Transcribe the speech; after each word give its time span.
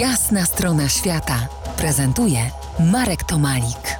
Jasna 0.00 0.44
strona 0.44 0.88
świata 0.88 1.48
prezentuje 1.76 2.38
Marek 2.92 3.24
Tomalik. 3.24 3.98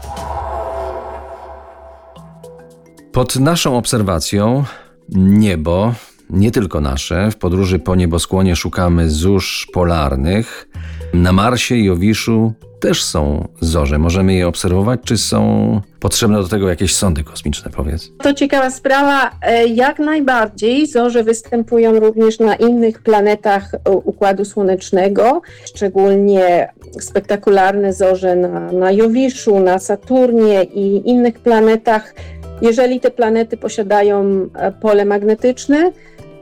Pod 3.13 3.37
naszą 3.37 3.77
obserwacją 3.77 4.65
niebo, 5.09 5.95
nie 6.31 6.51
tylko 6.51 6.81
nasze, 6.81 7.31
w 7.31 7.37
podróży 7.37 7.79
po 7.79 7.95
nieboskłonie 7.95 8.57
szukamy 8.57 9.11
zórz 9.11 9.67
polarnych. 9.73 10.69
Na 11.15 11.33
Marsie 11.33 11.77
i 11.77 11.85
Jowiszu 11.85 12.53
też 12.81 13.05
są 13.05 13.49
zorze. 13.61 13.99
Możemy 13.99 14.35
je 14.35 14.49
obserwować, 14.49 15.01
czy 15.05 15.19
są 15.19 15.81
potrzebne 16.01 16.43
do 16.43 16.49
tego 16.49 16.69
jakieś 16.69 16.95
sondy 16.95 17.25
kosmiczne, 17.25 17.71
powiedz? 17.71 18.13
To 18.23 18.35
ciekawa 18.35 18.71
sprawa. 18.71 19.31
E, 19.43 19.67
jak 19.67 19.99
najbardziej 19.99 20.87
zorze 20.87 21.25
występują 21.25 22.01
również 22.01 22.39
na 22.39 22.55
innych 22.55 23.03
planetach 23.03 23.73
Układu 24.05 24.45
Słonecznego, 24.45 25.43
szczególnie 25.65 26.69
spektakularne 27.01 27.93
zorze 27.93 28.37
na, 28.37 28.73
na 28.73 28.93
Jowiszu, 28.93 29.61
na 29.61 29.79
Saturnie 29.79 30.65
i 30.65 31.11
innych 31.11 31.39
planetach. 31.39 32.15
Jeżeli 32.63 33.01
te 33.01 33.11
planety 33.11 33.57
posiadają 33.57 34.49
e, 34.55 34.73
pole 34.73 35.05
magnetyczne, 35.05 35.93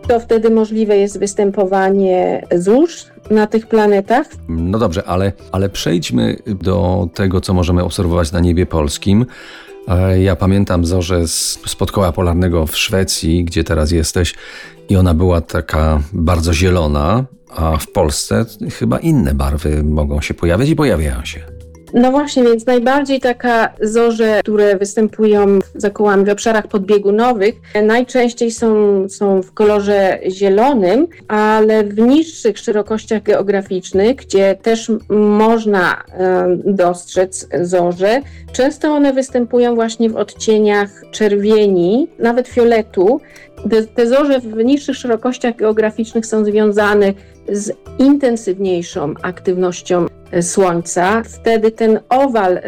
to 0.08 0.20
wtedy 0.20 0.50
możliwe 0.50 0.96
jest 0.96 1.18
występowanie 1.18 2.46
zórz 2.54 3.13
na 3.30 3.46
tych 3.46 3.66
planetach. 3.66 4.26
No 4.48 4.78
dobrze, 4.78 5.04
ale, 5.04 5.32
ale 5.52 5.68
przejdźmy 5.68 6.36
do 6.46 7.08
tego, 7.14 7.40
co 7.40 7.54
możemy 7.54 7.84
obserwować 7.84 8.32
na 8.32 8.40
niebie 8.40 8.66
polskim. 8.66 9.26
E, 9.88 10.20
ja 10.22 10.36
pamiętam 10.36 10.84
zorzę 10.84 11.28
z, 11.28 11.58
spod 11.66 11.92
koła 11.92 12.12
polarnego 12.12 12.66
w 12.66 12.76
Szwecji, 12.76 13.44
gdzie 13.44 13.64
teraz 13.64 13.90
jesteś, 13.90 14.34
i 14.88 14.96
ona 14.96 15.14
była 15.14 15.40
taka 15.40 16.00
bardzo 16.12 16.54
zielona, 16.54 17.24
a 17.56 17.76
w 17.76 17.92
Polsce 17.92 18.44
chyba 18.78 18.98
inne 18.98 19.34
barwy 19.34 19.82
mogą 19.84 20.20
się 20.20 20.34
pojawiać 20.34 20.68
i 20.68 20.76
pojawiają 20.76 21.24
się. 21.24 21.63
No 21.94 22.10
właśnie, 22.10 22.42
więc 22.42 22.66
najbardziej 22.66 23.20
taka 23.20 23.68
zorze, 23.80 24.40
które 24.42 24.76
występują 24.76 25.58
za 25.74 25.90
kołami 25.90 26.24
w 26.24 26.28
obszarach 26.28 26.66
podbiegunowych, 26.66 27.54
najczęściej 27.82 28.50
są, 28.50 28.74
są 29.08 29.42
w 29.42 29.52
kolorze 29.52 30.18
zielonym, 30.28 31.06
ale 31.28 31.84
w 31.84 31.98
niższych 31.98 32.58
szerokościach 32.58 33.22
geograficznych, 33.22 34.16
gdzie 34.16 34.56
też 34.62 34.92
można 35.08 36.04
dostrzec 36.64 37.48
zorze, 37.62 38.20
często 38.52 38.92
one 38.92 39.12
występują 39.12 39.74
właśnie 39.74 40.10
w 40.10 40.16
odcieniach 40.16 40.90
czerwieni, 41.10 42.08
nawet 42.18 42.48
fioletu. 42.48 43.20
Te, 43.70 43.82
te 43.82 44.06
zorze 44.06 44.40
w 44.40 44.64
niższych 44.64 44.96
szerokościach 44.96 45.56
geograficznych 45.56 46.26
są 46.26 46.44
związane 46.44 47.12
z 47.48 47.72
intensywniejszą 47.98 49.14
aktywnością 49.22 50.06
Słońca, 50.42 51.22
wtedy 51.22 51.70
ten 51.70 52.00
owal 52.08 52.60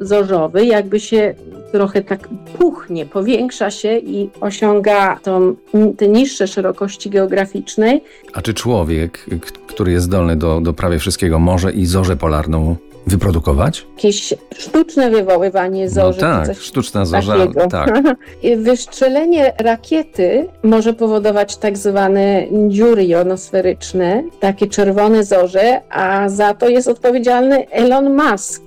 zorzowy 0.00 0.66
jakby 0.66 1.00
się 1.00 1.34
trochę 1.72 2.02
tak 2.02 2.28
puchnie, 2.58 3.06
powiększa 3.06 3.70
się 3.70 3.98
i 3.98 4.30
osiąga 4.40 5.16
tą, 5.22 5.56
te 5.96 6.08
niższe 6.08 6.46
szerokości 6.46 7.10
geograficznej. 7.10 8.04
A 8.32 8.42
czy 8.42 8.54
człowiek, 8.54 9.26
który 9.66 9.92
jest 9.92 10.06
zdolny 10.06 10.36
do, 10.36 10.60
do 10.60 10.72
prawie 10.72 10.98
wszystkiego, 10.98 11.38
może 11.38 11.72
i 11.72 11.86
zorzę 11.86 12.16
polarną 12.16 12.76
wyprodukować? 13.08 13.86
Jakieś 13.96 14.34
sztuczne 14.58 15.10
wywoływanie 15.10 15.90
zorzy. 15.90 16.20
No 16.20 16.44
tak, 16.46 16.56
sztuczna 16.56 17.04
zorza, 17.04 17.34
tak. 17.70 18.02
Wystrzelenie 18.56 19.52
rakiety 19.58 20.48
może 20.62 20.92
powodować 20.94 21.56
tak 21.56 21.78
zwane 21.78 22.46
dziury 22.68 23.06
jonosferyczne, 23.06 24.22
takie 24.40 24.66
czerwone 24.66 25.24
zorze, 25.24 25.80
a 25.90 26.28
za 26.28 26.54
to 26.54 26.68
jest 26.68 26.88
odpowiedzialny 26.88 27.70
Elon 27.70 28.16
Musk, 28.16 28.62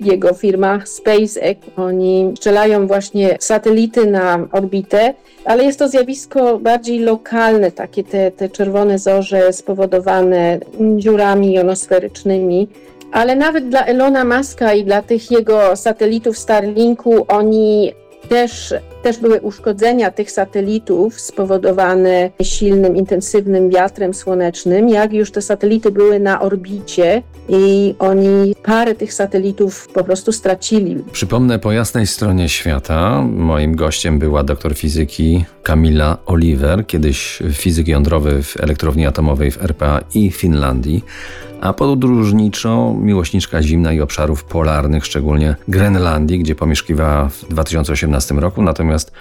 jego 0.00 0.34
firma 0.34 0.80
SpaceX. 0.86 1.60
Oni 1.76 2.32
strzelają 2.36 2.86
właśnie 2.86 3.36
satelity 3.40 4.06
na 4.06 4.48
orbitę, 4.52 5.14
ale 5.44 5.64
jest 5.64 5.78
to 5.78 5.88
zjawisko 5.88 6.58
bardziej 6.58 6.98
lokalne, 6.98 7.70
takie 7.70 8.04
te, 8.04 8.30
te 8.30 8.48
czerwone 8.48 8.98
zorze 8.98 9.52
spowodowane 9.52 10.58
dziurami 10.96 11.52
jonosferycznymi 11.52 12.68
ale 13.12 13.36
nawet 13.36 13.68
dla 13.68 13.84
Elona 13.84 14.24
Muska 14.24 14.74
i 14.74 14.84
dla 14.84 15.02
tych 15.02 15.30
jego 15.30 15.76
satelitów 15.76 16.38
Starlinku, 16.38 17.24
oni 17.28 17.92
też, 18.28 18.74
też 19.02 19.18
były 19.18 19.40
uszkodzenia 19.40 20.10
tych 20.10 20.30
satelitów 20.30 21.20
spowodowane 21.20 22.30
silnym, 22.42 22.96
intensywnym 22.96 23.70
wiatrem 23.70 24.14
słonecznym. 24.14 24.88
Jak 24.88 25.12
już 25.12 25.30
te 25.30 25.42
satelity 25.42 25.90
były 25.90 26.20
na 26.20 26.40
orbicie 26.40 27.22
i 27.48 27.94
oni 27.98 28.54
parę 28.62 28.94
tych 28.94 29.12
satelitów 29.12 29.88
po 29.88 30.04
prostu 30.04 30.32
stracili. 30.32 31.04
Przypomnę 31.12 31.58
po 31.58 31.72
jasnej 31.72 32.06
stronie 32.06 32.48
świata. 32.48 33.22
Moim 33.22 33.76
gościem 33.76 34.18
była 34.18 34.42
doktor 34.42 34.74
fizyki 34.74 35.44
Kamila 35.62 36.18
Oliver, 36.26 36.86
kiedyś 36.86 37.42
fizyk 37.52 37.88
jądrowy 37.88 38.42
w 38.42 38.60
elektrowni 38.60 39.06
atomowej 39.06 39.50
w 39.50 39.64
RPA 39.64 40.00
i 40.14 40.30
Finlandii 40.30 41.04
a 41.62 41.72
podróżniczo 41.72 42.94
miłośniczka 42.98 43.62
zimna 43.62 43.92
i 43.92 44.00
obszarów 44.00 44.44
polarnych, 44.44 45.06
szczególnie 45.06 45.56
Grenlandii, 45.68 46.38
gdzie 46.38 46.54
pomieszkiwała 46.54 47.28
w 47.28 47.44
2018 47.48 48.34
roku. 48.34 48.62
Natomiast 48.62 49.12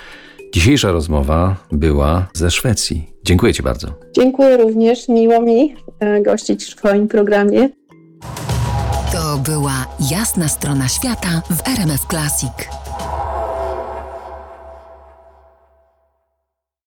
dzisiejsza 0.53 0.91
rozmowa 0.91 1.55
była 1.71 2.27
ze 2.33 2.51
Szwecji. 2.51 3.09
Dziękuję 3.23 3.53
Ci 3.53 3.63
bardzo. 3.63 3.87
Dziękuję 4.15 4.57
również. 4.57 5.09
Miło 5.09 5.41
mi 5.41 5.75
e, 5.99 6.21
gościć 6.21 6.65
w 6.65 6.75
Twoim 6.75 7.07
programie. 7.07 7.69
To 9.11 9.37
była 9.37 9.85
jasna 10.11 10.47
strona 10.47 10.87
świata 10.87 11.41
w 11.49 11.67
RMF 11.67 12.05
Classic. 12.09 12.80